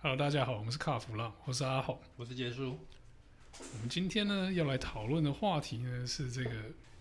[0.00, 2.78] Hello，大家好，我们是卡弗浪，我是阿红，我是杰叔。
[3.58, 6.50] 我们今天呢要来讨论的话题呢是这个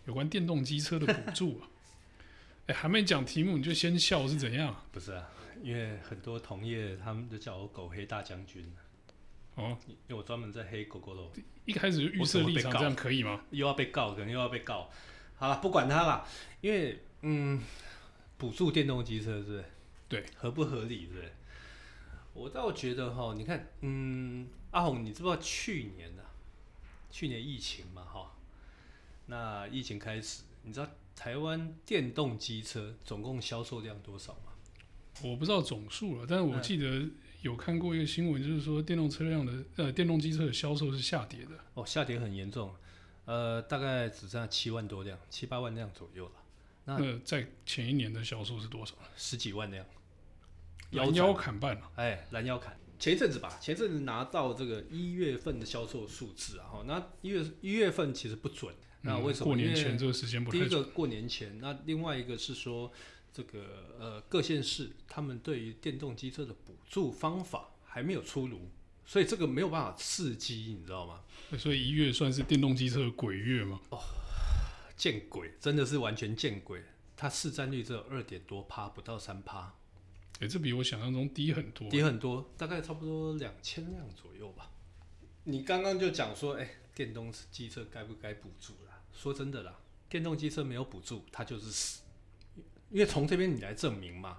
[0.06, 1.70] 有关电动机车的补助啊。
[2.66, 4.84] 哎、欸，还没讲题目你就先笑是怎样？
[4.92, 5.30] 不是啊，
[5.62, 8.68] 因为很多同业他们都叫我“狗黑大将军”。
[9.54, 11.32] 哦，因为我专门在黑狗狗肉。
[11.66, 13.44] 一开始就预设立场这样可以吗？
[13.52, 14.90] 又要被告，可能又要被告。
[15.36, 16.28] 好了，不管他了，
[16.62, 17.62] 因为嗯，
[18.40, 19.66] 补助电动机车是不是？
[20.10, 21.32] 对，合不合理是不是？
[22.38, 26.30] 我倒觉得哈，你看，嗯，阿红，你知不知道去年呢、啊？
[27.10, 28.32] 去年疫情嘛，哈，
[29.26, 34.54] 那疫情开始，你知道台湾电动机车总共销售量多少吗？
[35.24, 37.10] 我不知道总数了，但是我记得
[37.42, 41.58] 有看过一个新闻，就是说电动车辆的呃电动机车的销售是下跌的。
[41.74, 42.72] 哦，下跌很严重，
[43.26, 46.34] 呃，大概只剩下七万多辆，七八万辆左右了。
[46.86, 48.94] 那，那在前一年的销售是多少？
[49.16, 49.84] 十几万辆。
[50.92, 52.78] 拦腰砍半了，哎，拦腰砍。
[53.00, 58.74] 前一阵子吧，前一阵子拿到这个一月份的销售数字啊，哈，那一月一月份其实不准。
[59.02, 59.46] 那为什么？
[59.46, 60.68] 过年前这个时间不太准。
[60.68, 62.92] 第一个过年前，那另外一个是说，
[63.32, 68.72] 这个呃各县市他们对于电动机车的补助方法还没有出炉，
[69.06, 71.22] 所以这个没有办法刺激，你知道吗？
[71.60, 73.80] 所以一月算是电动机车的鬼月吗？
[73.90, 74.00] 哦，
[74.96, 76.84] 见鬼，真的是完全见鬼！
[77.16, 79.76] 它市占率只有二点多趴，不到三趴。
[80.40, 84.70] 哎、欸，这比我想象中低很多，低很多，大概差不多两千辆左右吧。
[85.46, 89.02] 你刚刚就讲说，哎、欸，电动机车该不该补助啦？
[89.12, 92.04] 说真的啦，电动机车没有补助，它就是死。
[92.92, 94.38] 因为从这边你来证明嘛，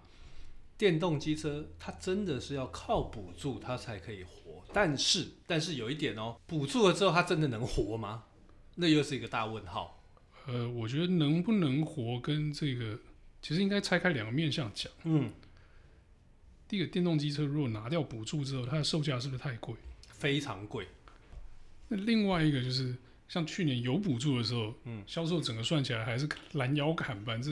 [0.77, 4.63] 电动机车它真的是要靠补助它才可以活。
[4.73, 8.27] 但是，但是有一点哦、喔，补助了之后它真的能活吗？
[8.77, 10.01] 那又是一个大问号。
[10.47, 12.99] 呃，我觉得能不能活跟这个
[13.43, 14.93] 其实应该拆开两个面向讲。
[15.03, 15.33] 嗯。
[16.69, 19.75] 第一个，电动机车如果拿掉补助之后，它的售价是不是太贵？
[20.09, 20.87] 非常贵。
[21.89, 22.95] 那另外一个就是，
[23.27, 27.51] 像去年有补助的时候，嗯，销售整个算起来还是拦腰砍半，这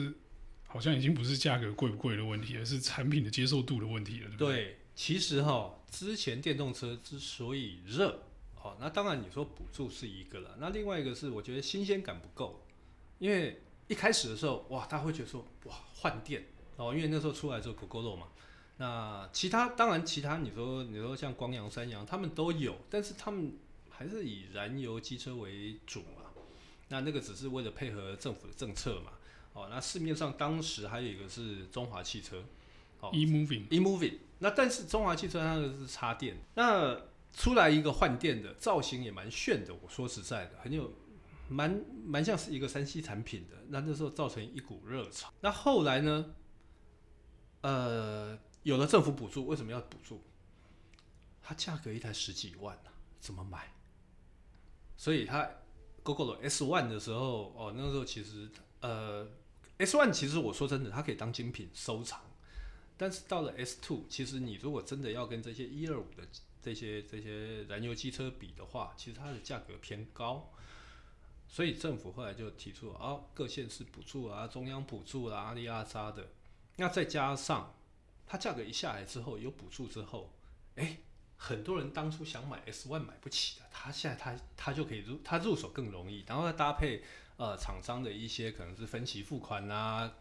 [0.67, 4.53] 好像已经不是价格贵不贵的问题，而是产品的接受度的问题了，对不对？
[4.53, 8.21] 对，其实哈，之前电动车之所以热，
[8.61, 12.63] 哦，那当然你说补助是一个了，那另外一个是我觉得新鲜感不够，
[13.17, 16.45] 因为一开始的时候，哇，他会觉得说，哇，换电
[16.75, 18.27] 哦，因为那时候出来之后 Gogoro 嘛。
[18.79, 23.53] 那其他当然，其他你说你说像光阳、三阳，他们都有，但是他们
[23.89, 26.29] 还是以燃油机车为主嘛。
[26.89, 29.13] 那那个只是为了配合政府的政策嘛。
[29.53, 32.43] 哦，那市面上当时还有一个是中华汽车，
[32.99, 34.19] 哦，e-moving，e-moving。
[34.37, 37.01] 那但是中华汽车它那个是插电，那
[37.33, 39.73] 出来一个换电的造型也蛮炫的。
[39.73, 40.93] 我说实在的，很有
[41.49, 43.57] 蛮蛮像是一个三 C 产品的。
[43.69, 45.33] 那那时候造成一股热潮。
[45.41, 46.35] 那后来呢？
[47.61, 48.37] 呃。
[48.67, 50.21] 有了政府补助，为什么要补助？
[51.41, 53.73] 它价格一台十几万呢、啊，怎么买？
[54.97, 55.49] 所以它
[56.03, 58.49] Google S One 的时候，哦，那个时候其实
[58.81, 59.25] 呃
[59.77, 62.19] ，S One 其实我说真的，它可以当精品收藏。
[62.97, 66.27] 但是到了 S Two，其实你如果真的要跟这些一二五的
[66.61, 70.51] 这些这些燃油机车比的话，其实它的价格偏高。
[71.47, 76.27] 所以政府后来就提出哦，各县市补助啊，中央补助、啊，阿里阿扎的。
[76.75, 77.73] 那再加上
[78.27, 80.33] 它价格一下来之后，有补助之后，
[80.75, 80.97] 哎、欸，
[81.37, 87.03] 很多人当初想买 S One 买不起的，他现在他他就可以入，他入手更容易，然后再搭配
[87.37, 90.11] 呃厂商的一些可能是分期付款啊，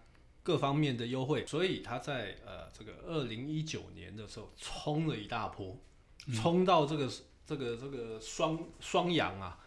[0.44, 5.76] 各方面的优惠，所以他在呃这个二零一九年的时候冲了一大波，
[6.32, 7.12] 冲到这个、嗯、
[7.44, 9.58] 这个这个双双阳啊，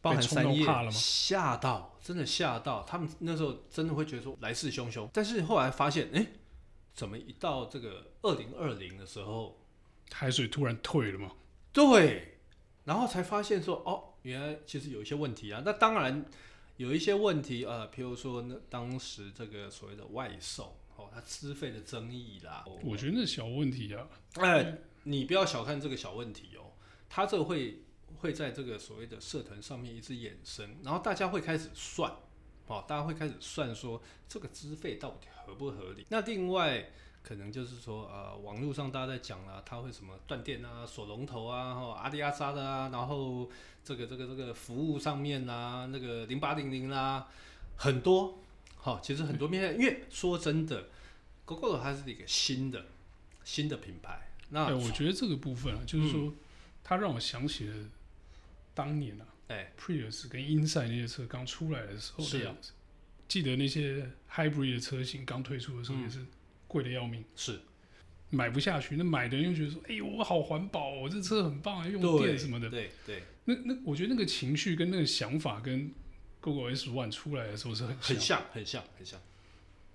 [0.00, 6.18] 包含三叶吓到，真的吓到，他们那时候真的会觉得说来势汹汹，但是后来发现哎。
[6.18, 6.32] 欸
[6.94, 9.58] 怎么一到这个二零二零的时候，
[10.10, 11.32] 海水突然退了吗？
[11.72, 12.38] 对，
[12.84, 15.62] 然后才发现说，哦，原来其实有一些问题啊。
[15.64, 16.24] 那当然
[16.76, 20.66] 有一些问题，呃，譬如说那当时这个所谓的外送，
[20.96, 22.64] 哦，它资费的争议啦。
[22.82, 26.72] 我觉得那小问题啊，哎、呃，你不要小看这个小问题哦，
[27.08, 27.82] 它这个会
[28.18, 32.12] 会在这个所谓的社团上面一直衍生，然后大家会开始算。
[32.66, 36.06] 哦，大家会开始算说这个资费到底合不合理？
[36.08, 36.90] 那另外
[37.22, 43.50] 可能就是说，呃，网络上大家在讲了，它会什么断电啊、锁龙头啊、哈阿迪阿莎的啊，然后
[43.84, 47.28] 这个这个这个服务上面啊，那个零八零零啦，
[47.76, 48.38] 很多。
[48.76, 50.88] 好，其实很多面向，因为说真的
[51.46, 52.86] ，Gogoro 它是一个新的
[53.44, 54.32] 新的品牌。
[54.48, 56.34] 那、欸、我觉得这个部分啊，就是说、嗯，
[56.82, 57.76] 它让我想起了
[58.74, 59.26] 当年啊。
[59.52, 62.72] 哎，Prius 跟 Insight 那些车刚出来的时候的样子，
[63.28, 66.24] 记得那些 Hybrid 的车型刚推出的时候也是
[66.66, 67.24] 贵的要命。
[67.36, 67.60] 是，
[68.30, 72.70] 买不下去，那买的人又觉得说，哎呦，我好环保哦，我这车很棒，用电什么的。
[72.70, 73.16] 对对。
[73.16, 75.92] 对那那我觉得那个情绪跟那个想法跟
[76.40, 79.20] Google S One 出来的时候是很很像很像很像，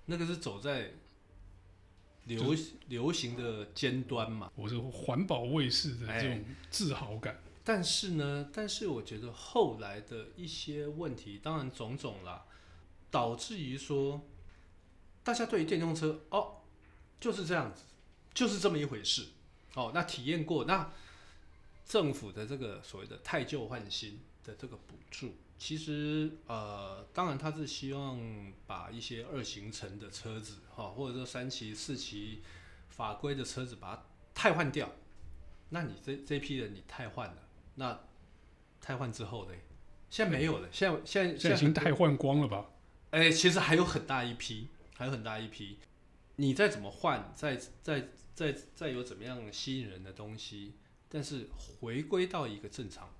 [0.04, 0.90] 那个是走在
[2.26, 2.54] 流
[2.88, 4.52] 流行的尖端嘛。
[4.54, 7.32] 我是环保卫士的这种自豪感。
[7.32, 12.46] 欸，但是呢，但是我觉得后来的一些问题，当然种种啦，
[13.10, 14.22] 导致于说
[15.22, 16.62] 大家对于电动车哦
[17.20, 17.82] 就是这样子，
[18.32, 19.26] 就是这么一回事
[19.74, 19.92] 哦。
[19.92, 20.90] 那体验过那。
[21.88, 28.20] 政府的这个所谓的汰旧换新的这个补助，其实呃，当然他是希望
[28.66, 32.42] 把一些二行程的车子哈，或者说三期、四期
[32.90, 34.02] 法规的车子把它
[34.34, 34.92] 汰换掉。
[35.70, 37.47] 那你这这批人你汰换了，
[37.78, 37.98] 那
[38.80, 39.54] 汰换之后呢？
[40.10, 42.66] 现在没有了，现在现在现在已经汰换光了吧？
[43.10, 45.78] 哎、欸，其实还有很大一批，还有很大一批。
[46.36, 50.74] 你再怎么换，再再再再有怎么样吸引人的东西。
[51.08, 53.14] 但是回归到一个正常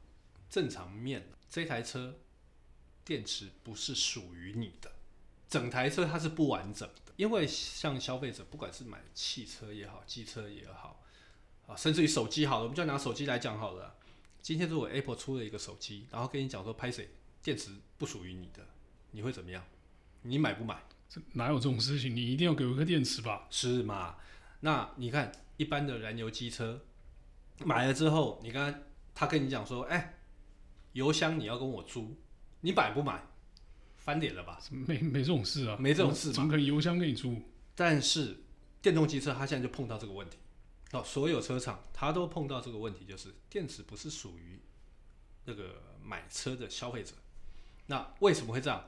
[0.51, 2.17] 正常面，这台车
[3.05, 4.91] 电池不是属于你的，
[5.49, 7.13] 整台车它是不完整的。
[7.17, 11.03] 因为像消费者，不管是买汽车也好，机车也好，
[11.67, 13.95] 啊，甚至于手机好了，我们就拿手机来讲好了。
[14.49, 17.11] 今天如果 Apple 出了一个手机，然后跟你讲说拍谁
[17.43, 18.67] 电池不属于你的，
[19.11, 19.63] 你会怎么样？
[20.23, 20.83] 你买不买？
[21.07, 22.17] 这哪有这种事情？
[22.17, 23.47] 你一定要给我一个电池吧？
[23.51, 24.17] 是吗？
[24.61, 26.81] 那你看一般的燃油机车。
[27.63, 28.81] 买了之后，你刚刚
[29.15, 30.19] 他跟你讲说，哎、欸，
[30.95, 32.17] 油箱你要跟我租，
[32.63, 33.23] 你买不买？
[33.99, 34.59] 翻脸了吧？
[34.71, 37.43] 没没这种事啊，没这种事，怎么可能油箱给你租？
[37.75, 38.45] 但是
[38.81, 40.39] 电动机车它现在就碰到这个问题，
[40.93, 44.61] 哦，所有车厂它都碰到这个问题，就是电池不是属于
[45.45, 47.15] 那个买车的消费者。
[47.87, 48.85] 那为什么会这样？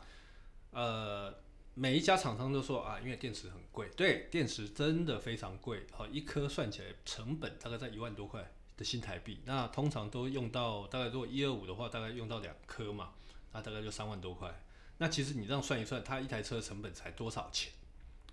[0.70, 1.35] 呃，
[1.75, 8.52] 每一家厂商都说啊，因为电池很贵，对，电池真的非常贵，好，一颗算起来成本大概在一万多块。
[8.76, 13.12] 的新台币，那通常都用到大概如果一二五的话，大概用到两颗嘛，
[13.52, 14.58] 那大概就三万多块。
[14.97, 17.70] 那其实你这样算一算，它一台车成本才多少钱？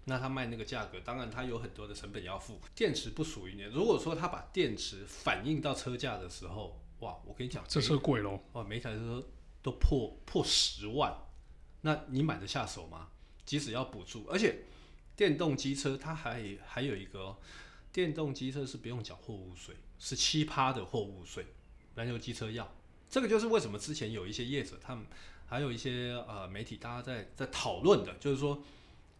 [0.07, 2.59] 那他卖那个价格，当然他有很多的成本要付。
[2.73, 8.41] 电池不属于你，如果说他把电池反映到车价的时候，哇，我跟你讲，这车贵喽！
[8.53, 9.23] 哇，每台车
[9.61, 11.15] 都破破十万，
[11.81, 13.09] 那你买得下手吗？
[13.45, 14.63] 即使要补助，而且
[15.15, 17.37] 电动机车它还还有一个哦，
[17.91, 19.75] 电动机车是不用缴货物税。
[19.99, 21.43] 是七趴的货物税，
[21.95, 22.71] 燃油机车要，
[23.09, 25.03] 这个就是为什么之前有一些业者，他们
[25.47, 28.61] 还有一些呃媒体，大家在在讨论的，就是说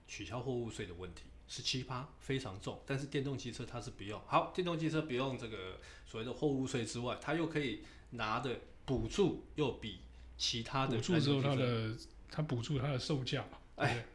[0.07, 4.19] 取消货物税的问题，十七趴非常重，但是电动汽车它是不用。
[4.25, 7.81] 好，电动汽车不用这个所谓的货物税之外，它又可以
[8.11, 9.99] 拿的补助又比
[10.37, 11.95] 其他的补助之后它的
[12.31, 13.45] 它补助它的售价，
[13.75, 14.05] 哎，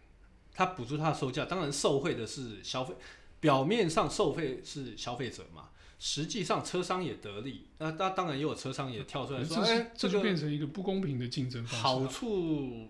[0.53, 2.95] 它补助它的售价，当然受惠的是消费，
[3.41, 5.69] 表面上受惠是消费者嘛。
[6.05, 11.87] 实际上车商也得利，那那当然也有车商也跳出来说，哎、欸，这就变成一个不公平的竞争方式。
[11.87, 12.89] 好处，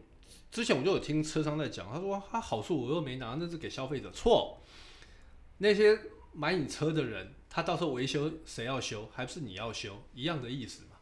[0.52, 4.10] 之前我就有听车商在讲，他说他好处我又没拿，那是给消费者。
[4.12, 4.60] 错，
[5.58, 5.98] 那些
[6.34, 10.98] 买你车的人，他到时候维修谁要修，还不是你要修，一样的意思嘛。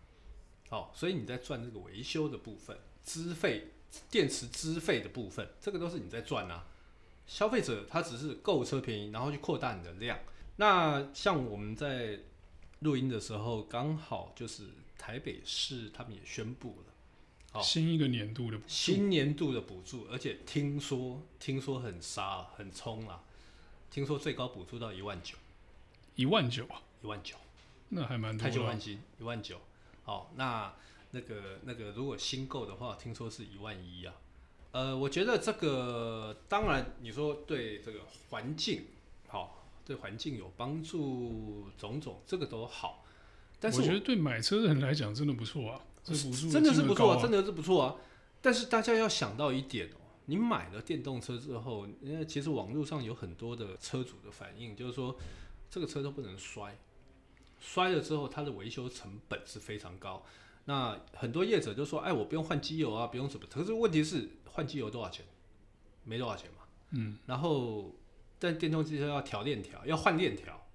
[0.69, 3.73] 好，所以你在赚这个维修的部分，资费、
[4.09, 6.69] 电池资费的部分，这个都是你在赚啊。
[7.27, 10.17] 消费者他只是购车便宜，然后去扩大你的量。
[10.57, 12.21] 那像我们在
[12.81, 14.63] 录音的时候，刚好就是
[14.97, 16.90] 台北市他们也宣布了，
[17.53, 23.23] 好，新一个年度的补助，新年度的补助，而且听说听说很杀很冲啊，
[23.91, 25.37] 听说最高补助到一万九，
[26.15, 27.37] 一万九啊，一万九，
[27.89, 29.61] 那还蛮多，汰旧换新一万九，
[30.05, 30.75] 好，那
[31.11, 34.15] 那个那个如果新购的话，听说是一万一啊，
[34.73, 38.85] 呃，我觉得这个当然你说对这个环境
[39.29, 39.57] 好。
[39.83, 43.05] 对环境有帮助，种种这个都好，
[43.59, 47.97] 但是我，我觉得对买车的人来讲真的不错啊，真的是不错啊，真的是不错啊。
[48.41, 55.17] 但是大家要想到一点哦，你买了电动车之后，因为其实网络上有很多的车主的反应，就是说
[55.71, 56.79] 这个车都不能摔，
[57.61, 60.25] 摔了之后它的维修成本是非常高。
[60.65, 63.47] 那很多业者就说，哎，我不用换机油啊，不用什么。
[63.51, 65.25] 可是问题是换机油多少钱？
[66.05, 66.65] 没多少钱嘛。
[66.91, 67.95] 嗯，然后。
[68.43, 70.67] 但电动机车要调链条，要换链条，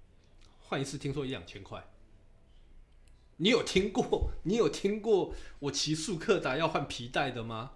[0.60, 1.84] 换一次听说一两千块。
[3.38, 4.30] 你有听过？
[4.44, 7.72] 你有听过我骑速克达要换皮带的吗？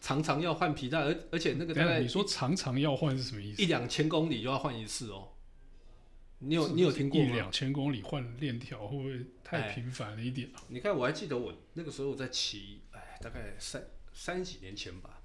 [0.00, 3.62] 常常要换皮带，而而且那个大概你说常常要换是什么意思？
[3.62, 5.28] 一两千公里就要换一次哦。
[6.38, 7.28] 你有你有听过吗？
[7.28, 10.48] 一两千公里换链条会不会太频繁了一点？
[10.54, 15.20] 哎，你看，我还记得我那个时候在骑，哎，大概三三几年前吧。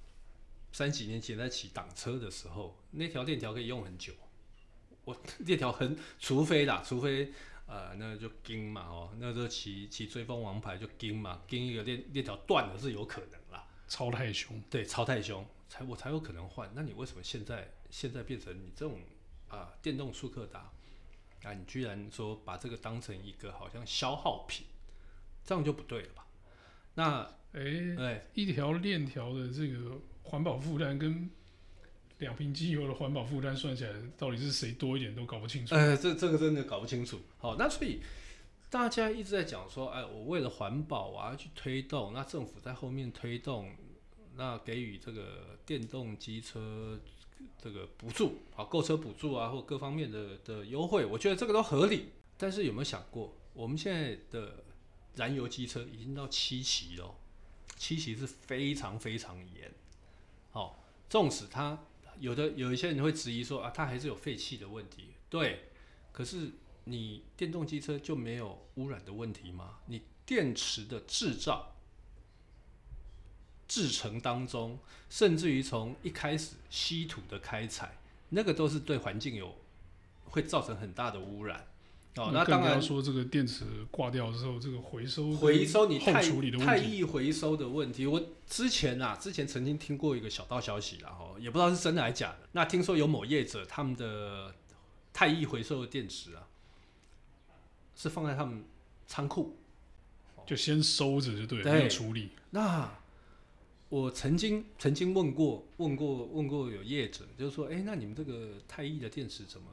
[0.74, 4.12] 三几年前在骑挡车的时候，那条链条可以用很久。
[5.06, 7.32] 我 链条很，除非啦，除非
[7.68, 16.70] 呃，那就金嘛哦，那时候骑骑追风王牌就金嘛，金一个链链条断了是有可能啦，超太凶，对，超太凶，才我才有可能换。
[16.76, 19.00] 那你为什么现在现在变成你这种
[19.48, 20.72] 啊、呃、电动速克达
[21.44, 24.68] 啊，你居然说把这个当成一个好像消耗品，
[25.44, 26.28] 这样就不对了吧？
[26.94, 27.22] 那
[27.54, 27.62] 哎
[27.98, 31.30] 哎，欸、一条链条的这个环保负担跟
[32.20, 35.76] 两瓶机油的环保负担算起来，到底是谁多一点都搞不清楚。
[35.76, 37.20] 呃，这这个真的搞不清楚。
[37.38, 38.00] 好，那所以
[38.70, 43.70] 大家一直在讲说，哎，我为了环保，我要去推动，那政府在后面推动，
[44.36, 46.98] 那给予这个电动机车
[47.62, 52.12] 这个补助，啊，购车补助啊，或各方面的的优惠，我觉得这个都合理。
[52.38, 54.64] 但是有没有想过，我们现在的
[55.16, 57.14] 燃油机车已经到七期了，
[57.76, 59.70] 七期是非常非常严。
[60.52, 61.78] 好，纵使它。
[62.20, 65.10] 有的有一些人会质疑说啊，它还是有废气的问题。
[65.30, 65.70] 对，
[66.12, 66.52] 可是
[66.86, 69.80] 你电动机车就没有污染的问题吗？
[69.88, 71.76] 你电池的制造、
[73.68, 74.80] 制成当中，
[75.10, 77.98] 甚至于从一开始稀土的开采，
[78.30, 79.56] 那个都是对环境有
[80.26, 81.68] 会造成很大的污染。
[82.18, 86.14] 哦，那当然说这个电池挂掉之后，这个回收回收你太
[86.60, 88.08] 太易回收的问题。
[88.08, 92.48] 我之前啊，之前曾经听过一个小道消息，然后也不知道是真的还是假的。
[92.54, 94.56] 那听说有某业者他们的
[95.12, 96.48] 太易回收的电池啊，
[97.98, 98.64] 是放在他们
[99.06, 99.58] 仓库，
[100.46, 102.30] 就先收着就对了，没有处理。
[102.52, 102.98] 那
[103.90, 109.68] 我曾经曾经问过问过问过有业者，就是说，哎，那你们这个太易的电池怎么？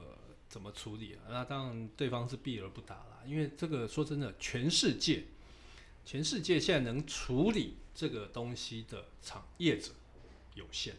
[0.53, 1.25] 怎么处理啊？
[1.31, 3.23] 那当然，对方是避而不答啦。
[3.27, 5.25] 因为这个说真的，全世界，
[6.05, 9.93] 全世界现在能处理这个东西的厂业者
[10.55, 10.97] 有限。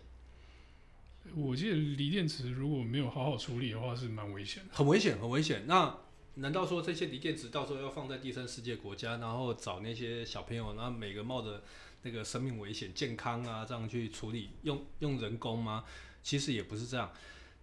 [1.35, 4.73] 我记得锂电池如果没有好好处理的话，是蛮危险的。
[4.73, 5.67] 很危险，很危险。
[5.67, 5.99] 那
[6.33, 11.63] 难道说这些锂电池到时候要放在第三世界国家，然后找那些小朋友，然后每个冒着
[12.01, 15.85] 那个生命危险、健康啊这样去处理，用用人工吗？
[16.23, 17.13] 其实也不是这样。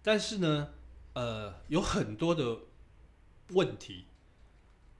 [0.01, 0.69] 但是呢，
[1.13, 2.57] 呃，有很多的
[3.49, 4.05] 问题，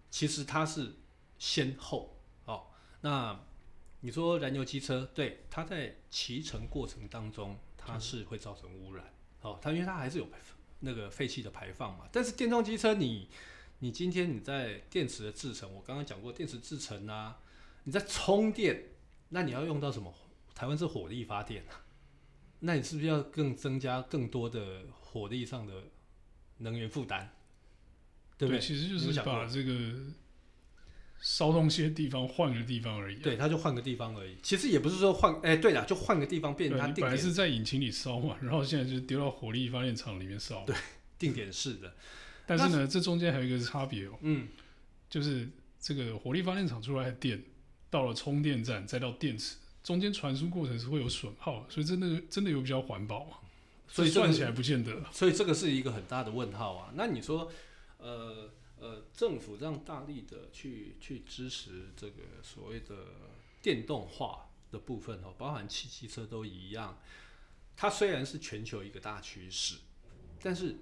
[0.10, 0.96] 其实它是
[1.40, 2.68] 先后哦。
[3.00, 3.40] 那
[4.02, 9.58] 你说燃油机车，对，它在骑乘过程当中，它是会造成污染哦。
[9.62, 10.28] 它因为它还是有
[10.82, 12.10] 那个废气的排放嘛。
[12.12, 13.30] 但是电动机车你，
[13.80, 17.40] 你今天你在电池的制成，我刚刚讲过电池制成啊，
[17.86, 18.90] 你在充电，
[19.30, 20.14] 那你要用到什么？
[20.54, 21.86] 台湾是火力发电啊，
[22.60, 25.84] 那你是不是要更增加更多的火力上的？
[26.62, 27.30] 能源负担，
[28.38, 28.60] 对不对？
[28.60, 29.94] 其实就是把这个
[31.20, 33.18] 烧东西的地方换个地方而已。
[33.18, 34.36] 对，他就换个地方而已。
[34.42, 37.08] 其实也不是说换，哎，对了，就换个地方变成它定点。
[37.08, 40.66] 本来是在引擎里烧嘛，然后现在就丢到火力发电厂里面烧。
[40.66, 40.76] 对，
[41.20, 41.94] 定点式的。
[42.48, 44.18] 但是呢，这中间还有一个差别哦。
[44.22, 44.48] 嗯，
[45.10, 45.48] 就是
[45.80, 47.42] 这个火力发电厂出来的电，
[47.90, 53.38] 到了充电站再到电池，中间传输过程是会有损耗，所以真的真的有比较环保嘛。
[53.94, 56.94] 所以算起来不见得，所以这个是一个很大的问号啊。
[56.96, 57.52] 那你说，
[57.98, 62.96] 呃呃，政府这样大力的去去支持这个所谓的
[63.62, 67.00] 电动化的部分哦，包含汽机车都一样。
[67.76, 69.76] 它虽然是全球一个大趋势，
[70.42, 70.78] 但是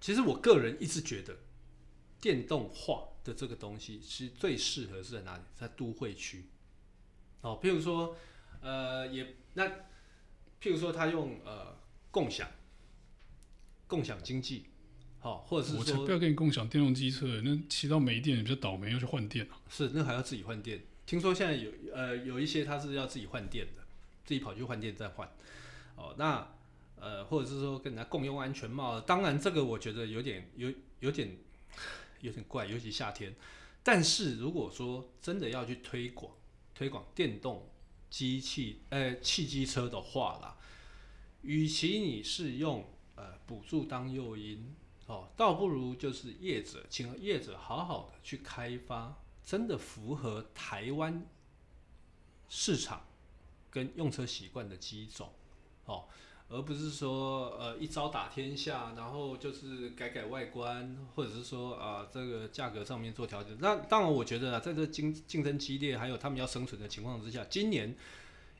[0.00, 1.36] 其实我个人一直觉得，
[2.20, 5.42] 电动化的这个东西其实最适合是在哪里？
[5.56, 6.44] 在都会区。
[7.40, 8.16] 哦，譬如说，
[8.60, 9.66] 呃，也那
[10.60, 11.81] 譬如说，他用呃。
[12.12, 12.46] 共享，
[13.86, 14.66] 共享经济，
[15.18, 19.58] 好，或者是说，我才不要跟你共享电动机车，那骑到没电，你比较倒霉，要去换电啊。
[19.70, 20.82] 是，那还要自己换电。
[21.06, 23.82] 听说现在有呃有一些他是要自己换电的，
[24.26, 25.26] 自己跑去换电再换。
[25.96, 26.46] 哦，那
[27.00, 31.34] 呃或者是说跟人家共用安全帽，当然这个我觉得有点有有点
[32.20, 33.34] 有点怪，尤其夏天。
[33.82, 36.30] 但是如果说真的要去推广
[36.74, 37.70] 推广电动
[38.10, 40.58] 机器呃汽机车的话啦。
[41.42, 42.84] 与其你是用
[43.16, 44.74] 呃补助当诱因，
[45.06, 51.26] 哦，倒不如就是业者，请业者好好的去开发真的符合台湾
[52.48, 53.04] 市场
[53.70, 55.32] 跟用车习惯的机种，
[55.86, 56.04] 哦，
[56.48, 63.56] 而不是说呃一招打天下，然后就是改改外观，或者是说啊、这个价格上面做调整。
[63.60, 67.96] 那当然，我觉得啊，在这竞竞争激烈，还有他们要生存的情况之下，今年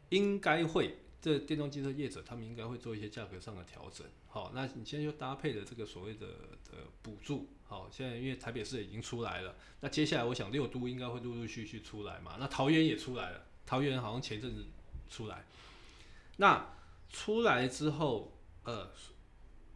[0.09, 0.99] 应该会。
[1.23, 4.05] 这电动机车业者，他们应该会做一些价格上的调整。
[4.27, 6.27] 好，那你现在就搭配了这个所谓的
[6.65, 7.49] 的补助。
[7.63, 12.37] 好，现在因为台北市已经出来了，那接下来我想六都应该会陆陆续续出来嘛。
[12.41, 14.67] 那桃园也出来了，桃园好像前阵子
[15.09, 15.47] 出来。
[16.39, 16.75] 那
[17.09, 18.91] 出来之后，呃，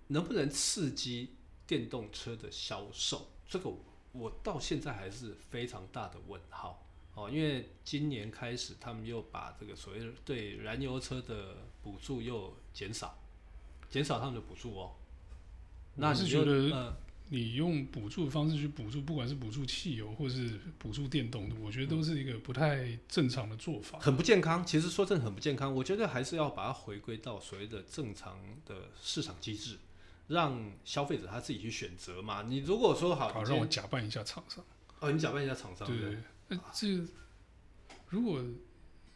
[0.09, 3.71] 能不能刺激电动车的销售，这个
[4.11, 6.86] 我到现在还是非常大的问号
[7.17, 7.29] 哦。
[7.29, 13.19] 因为今年开始，他们又把这个所谓的对燃油车的补助又减少，
[13.91, 14.93] 减少他们的补助哦。
[15.97, 16.97] 那你觉得，
[17.31, 24.65] 你用补助的方式去补助，不管是补助汽油或是补助电动的，我觉得都是一个不太正常的做法，很不健康。
[24.65, 25.75] 其实说真的，很不健康。
[25.75, 29.79] 我觉得还是要把它回归到所谓的正常的市场机制。
[30.29, 32.43] 让消费者他自己去选择嘛。
[32.43, 34.65] 你如果说好，好让我假扮一下厂商。
[34.99, 35.87] 哦，你假扮一下厂商。
[35.87, 36.19] 对对对。
[36.49, 37.07] 那这个
[38.09, 38.45] 如果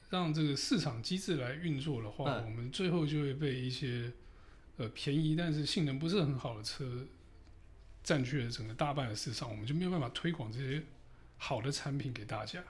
[0.08, 4.12] 让这个市场机制来运作的话，嗯，我们最后就会被一些
[4.76, 7.06] 呃便宜但是性能不是很好的车
[8.02, 10.82] 占据了整个大半的市场，我们就没有办法推广这些
[11.36, 12.64] 好的产品给大家。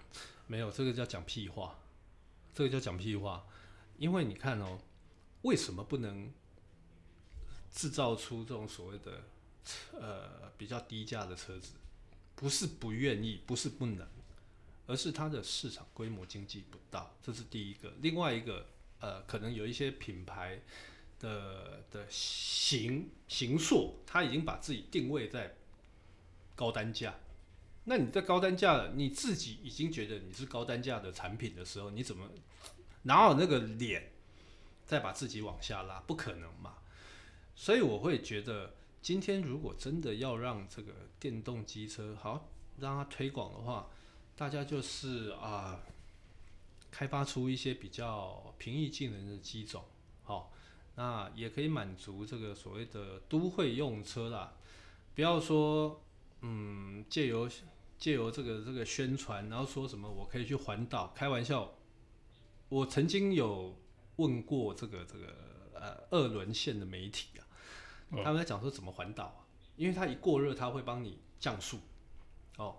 [0.47, 1.79] 没有，这个叫讲屁话，
[2.55, 3.47] 这个叫讲屁话。
[3.99, 4.81] 因为你看哦，
[5.43, 6.31] 为什么不能？
[7.73, 9.23] 制造出这种所谓的
[9.93, 11.75] 呃比较低价的车子，
[12.35, 14.05] 不是不愿意，不是不能，
[14.91, 17.93] 而是它的市场规模经济不到，这是第一个。
[18.01, 18.67] 另外一个
[18.99, 20.61] 呃，可能有一些品牌
[21.21, 25.55] 的的形形塑，它已经把自己定位在
[26.57, 27.15] 高单价。
[27.85, 32.29] 那你在高单价，你自己已经觉得你是高单价的产品的时候，你怎么
[33.03, 34.11] 哪有那个脸
[34.85, 36.01] 再把自己往下拉？
[36.01, 36.79] 不可能嘛。
[37.55, 43.89] 所以我会觉得，今天如果真的要让这个电动机车好让它推广的话，
[44.41, 45.83] 大家就是啊，
[46.91, 49.85] 开发出一些比较平易近人的机种，
[50.23, 50.51] 好，
[50.95, 54.55] 那也可以满足这个所谓的都会用车啦。
[55.15, 56.01] 不要说，
[56.41, 57.47] 嗯，借由
[57.99, 61.75] 借由这个这个宣传，然后说什么我可以去环岛，开玩笑。
[62.71, 63.79] 我曾经有
[64.17, 65.37] 问过这个这个
[65.75, 67.45] 呃二轮线的媒体啊。
[68.25, 69.45] 他们在讲说怎么环岛啊？
[69.77, 71.79] 因为它一过热，它会帮你降速，
[72.57, 72.79] 哦，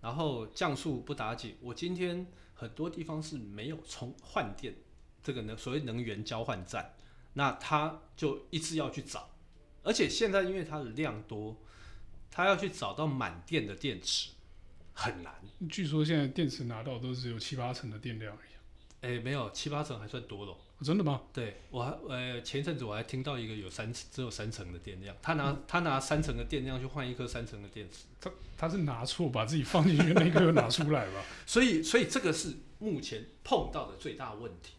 [0.00, 1.56] 然后降速不打紧。
[1.60, 4.74] 我今天很多地方是没有充换电，
[5.22, 6.94] 这个能所谓能源交换站，
[7.34, 9.30] 那他就一直要去找，
[9.82, 11.56] 而且现在因为它的量多，
[12.30, 14.30] 他要去找到满电的电池
[14.92, 15.34] 很难。
[15.68, 18.48] 据说现在电池拿到都只有七八成的电量而已。
[19.00, 20.56] 哎，没有七八成还算多了。
[20.80, 21.22] 真的吗？
[21.32, 31.24] 对，我还呃前一阵子我还听到一个有三只有三层的电量，他拿、嗯、他拿三层的电量去换一颗三层的电池，他他是拿错把自己放进去那颗又拿出来吧？
[31.44, 34.74] 所以所以这个是目前碰到的最大问题。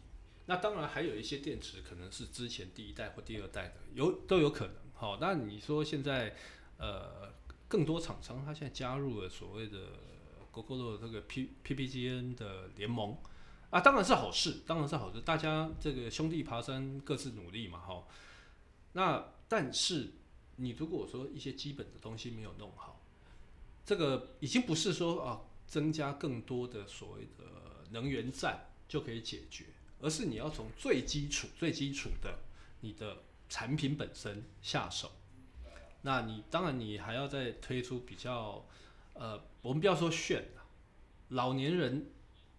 [0.46, 4.74] 那当然还有一些电池可能是之前第一代或第二代的，有都有可能。
[4.94, 6.34] 好，那你说现在
[6.78, 7.32] 呃
[7.68, 9.78] 更多厂商他现在加入了所谓的
[10.50, 13.18] Gogoro 这个 P PPGN 的联盟。
[13.70, 15.20] 啊，当然是好事，当然是好事。
[15.20, 18.04] 大家这个兄弟爬山，各自努力嘛，哈。
[18.94, 20.10] 那但是
[20.56, 23.00] 你如果说一些基本的东西没有弄好，
[23.86, 27.44] 这个已经不是说啊增加更多的所谓的
[27.90, 29.66] 能源站就可以解决，
[30.00, 32.40] 而是你要从最基础、最基础的
[32.80, 35.12] 你的产品本身下手。
[36.02, 38.66] 那你当然你还要再推出比较
[39.14, 40.48] 呃，我们不要说炫，
[41.28, 42.10] 老年人。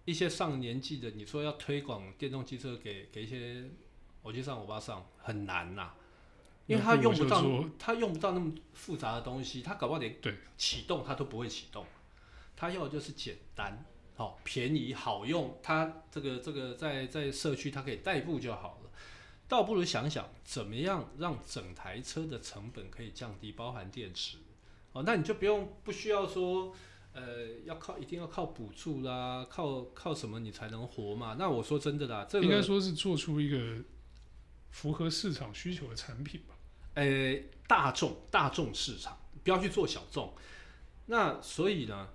[0.06, 3.70] 一些上年纪的，你说要推广电动汽车给给一些
[4.24, 5.96] 我去上我爸上很难呐、啊，
[6.66, 7.44] 因为他用不到，
[7.78, 10.16] 他用不到那么复杂的东西，他搞不好连
[10.58, 11.86] 启动他都不会启动，
[12.56, 13.86] 他要的就是简单、
[14.16, 18.90] 好便宜、好用，他这个这个在在社区他可以代步就好了，
[19.48, 24.38] 倒不如想想怎么样让整台车的成本可以降低，包含电池，
[24.94, 26.76] 哦，那你就不用不需要说。
[27.14, 31.36] 呃，要靠一定要靠补助啦，靠靠什么你才能活嘛？
[31.38, 33.84] 那我说真的啦，这个、应该说是做出一个
[34.70, 36.56] 符合市场需求的产品吧。
[36.94, 37.36] 呃，
[37.68, 40.34] 大众大众市场，不要去做小众。
[41.08, 42.10] 那所以呢，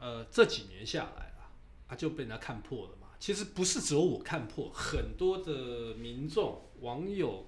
[0.00, 1.54] 呃，这几年下来啊，
[1.88, 3.08] 啊就被人家看破了嘛。
[3.20, 7.46] 其实不是只有我看破，很多的民众网友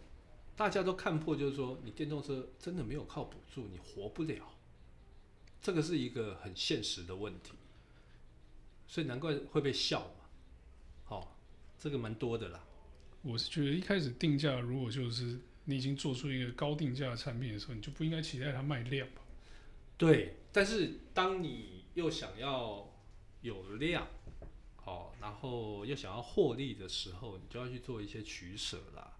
[0.55, 4.44] 大家都看破，就是说你电动车真的没有靠补助，你活不了。
[5.66, 7.50] 这个是一个很现实的问题，
[8.87, 10.24] 所以难怪会被笑嘛。
[11.02, 11.29] 好、哦，
[11.76, 12.64] 这个蛮多的啦。
[13.22, 19.22] 我是觉得一开始定价，如果就是你已经做出一个高定价的产品的时候，你就不应该期待它卖量吧？
[19.98, 22.88] 对，但是当你又想要
[23.40, 24.07] 有量，
[24.76, 29.16] 好、哦，然后又想要获利的时候，你就要去做一些取舍啦。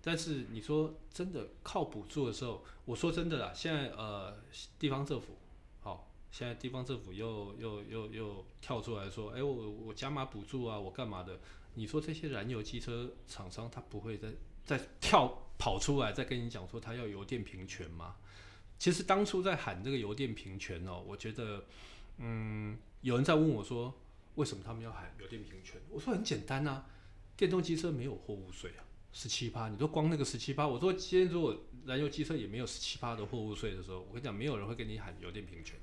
[0.00, 4.40] 但是你说真的靠补助的时候，我说真的啦，现在呃
[4.78, 5.38] 地方政府。
[6.32, 11.38] 现在地方政府又又又又跳出来说：“哎，我我加码补助啊，我干嘛的？”
[11.74, 14.28] 你说这些燃油机车厂商他不会再
[14.64, 18.16] 再跳跑出来再跟你讲说他要油电平权吗？
[18.78, 21.64] 其实当初在喊这个油电平权哦，我觉得，
[22.18, 23.94] 嗯，有人在问我说，
[24.34, 25.80] 为什么他们要喊油电平权？
[25.90, 26.86] 我说很简单啊，
[27.36, 35.78] 电动机车没有货物税啊，十七趴，你说光那个十七趴，我说今天如果燃油机车也没有十七趴的货物税的时候，我跟你讲，没有人会跟你喊油电平权，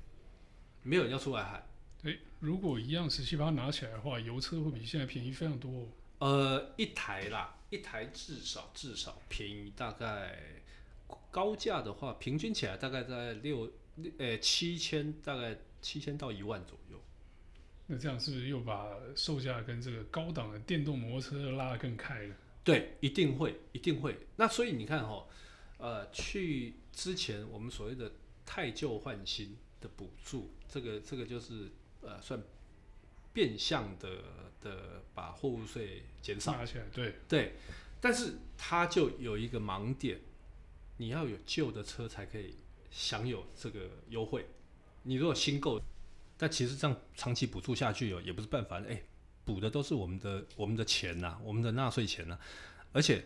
[0.82, 1.66] 没有人要出来喊。
[2.02, 5.88] 诶，如果一样十七八拿起来的话，油车会比现在便宜非常多哦。
[6.18, 10.38] 呃，一台啦，一台至少至少便宜大概
[11.30, 13.70] 高价的话，平均起来大概在六
[14.18, 16.98] 呃七千，大概七千到一万左右。
[17.86, 22.34] 那这样是不是又把售价跟这个高档的电动摩托车拉得更开了？
[22.62, 24.16] 对，一定会，一定会。
[24.36, 25.26] 那所以你看哈，
[25.78, 28.12] 呃，去之前我们所谓的
[28.46, 31.70] 太旧换新的补助，这个这个就是。
[32.02, 32.42] 呃，算
[33.30, 34.08] 变相的
[34.62, 37.52] 的把货物税减少起来，对对，
[38.00, 40.18] 但是它就有一个盲点，
[40.96, 42.54] 你要有旧的车才可以
[42.90, 44.46] 享有这个优惠。
[45.02, 45.78] 你如果新购，
[46.38, 48.78] 但其实这样长期补助下去哦也不是办法。
[48.78, 49.04] 哎、欸，
[49.44, 52.40] 补的都是我们的我们的钱呐、啊，我们的纳税钱呐、啊，
[52.94, 53.22] 而且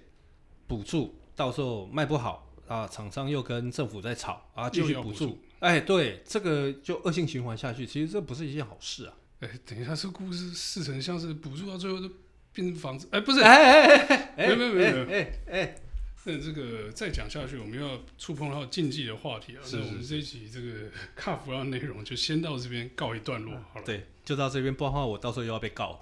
[0.66, 5.38] 补助到时候卖不好啊，厂商又跟政府在吵啊，继续补助。
[5.60, 9.14] 哎，对，这个就恶性循环下去，其实这不是一件好事啊。
[9.40, 12.08] 哎，等一下，这故事似曾相识，补助到最后都
[12.52, 13.08] 变成房子。
[13.10, 15.76] 哎，不是，哎哎哎哎，没有没有没有，哎哎，
[16.24, 19.60] 那这个再讲下去，我们要触碰到禁忌的话题啊。
[19.64, 23.84] 是，我们这一集这个卡弗拉内容就先到这边告一段落，好了。
[23.84, 26.00] 对，就到这边，不然的话我到时候又要被告。